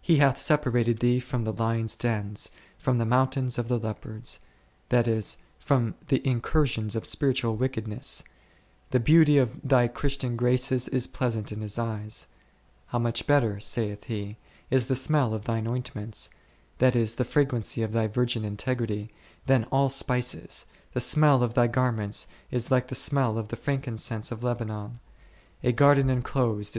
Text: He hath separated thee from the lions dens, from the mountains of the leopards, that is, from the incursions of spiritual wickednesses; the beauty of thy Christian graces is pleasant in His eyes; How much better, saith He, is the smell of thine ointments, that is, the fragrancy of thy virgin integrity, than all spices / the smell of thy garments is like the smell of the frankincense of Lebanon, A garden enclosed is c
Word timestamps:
He 0.00 0.16
hath 0.16 0.38
separated 0.38 1.00
thee 1.00 1.20
from 1.20 1.44
the 1.44 1.52
lions 1.52 1.94
dens, 1.94 2.50
from 2.78 2.96
the 2.96 3.04
mountains 3.04 3.58
of 3.58 3.68
the 3.68 3.78
leopards, 3.78 4.40
that 4.88 5.06
is, 5.06 5.36
from 5.58 5.96
the 6.08 6.26
incursions 6.26 6.96
of 6.96 7.04
spiritual 7.04 7.56
wickednesses; 7.56 8.24
the 8.88 8.98
beauty 9.00 9.36
of 9.36 9.60
thy 9.62 9.86
Christian 9.86 10.34
graces 10.34 10.88
is 10.88 11.06
pleasant 11.06 11.52
in 11.52 11.60
His 11.60 11.78
eyes; 11.78 12.26
How 12.86 12.98
much 12.98 13.26
better, 13.26 13.60
saith 13.60 14.04
He, 14.04 14.38
is 14.70 14.86
the 14.86 14.96
smell 14.96 15.34
of 15.34 15.44
thine 15.44 15.66
ointments, 15.66 16.30
that 16.78 16.96
is, 16.96 17.16
the 17.16 17.24
fragrancy 17.24 17.82
of 17.82 17.92
thy 17.92 18.06
virgin 18.06 18.46
integrity, 18.46 19.10
than 19.44 19.64
all 19.64 19.90
spices 19.90 20.64
/ 20.78 20.92
the 20.94 21.00
smell 21.02 21.42
of 21.42 21.52
thy 21.52 21.66
garments 21.66 22.26
is 22.50 22.70
like 22.70 22.86
the 22.88 22.94
smell 22.94 23.36
of 23.36 23.48
the 23.48 23.56
frankincense 23.56 24.32
of 24.32 24.42
Lebanon, 24.42 25.00
A 25.62 25.70
garden 25.72 26.08
enclosed 26.08 26.60
is 26.68 26.68
c 26.68 26.72